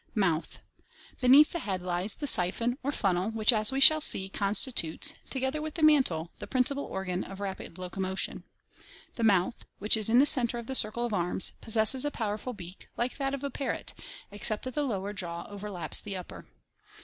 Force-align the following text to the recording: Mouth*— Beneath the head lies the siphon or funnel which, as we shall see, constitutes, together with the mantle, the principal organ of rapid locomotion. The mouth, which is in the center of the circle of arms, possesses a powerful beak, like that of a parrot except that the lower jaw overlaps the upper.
Mouth*— 0.15 0.57
Beneath 1.21 1.51
the 1.51 1.59
head 1.59 1.83
lies 1.83 2.15
the 2.15 2.25
siphon 2.25 2.75
or 2.81 2.91
funnel 2.91 3.29
which, 3.29 3.53
as 3.53 3.71
we 3.71 3.79
shall 3.79 4.01
see, 4.01 4.29
constitutes, 4.29 5.13
together 5.29 5.61
with 5.61 5.75
the 5.75 5.83
mantle, 5.83 6.31
the 6.39 6.47
principal 6.47 6.85
organ 6.85 7.23
of 7.23 7.39
rapid 7.39 7.77
locomotion. 7.77 8.43
The 9.13 9.23
mouth, 9.23 9.63
which 9.77 9.95
is 9.95 10.09
in 10.09 10.17
the 10.17 10.25
center 10.25 10.57
of 10.57 10.65
the 10.65 10.73
circle 10.73 11.05
of 11.05 11.13
arms, 11.13 11.51
possesses 11.61 12.03
a 12.03 12.09
powerful 12.09 12.53
beak, 12.53 12.89
like 12.97 13.17
that 13.17 13.35
of 13.35 13.43
a 13.43 13.51
parrot 13.51 13.93
except 14.31 14.63
that 14.63 14.73
the 14.73 14.81
lower 14.81 15.13
jaw 15.13 15.45
overlaps 15.47 16.01
the 16.01 16.17
upper. 16.17 16.47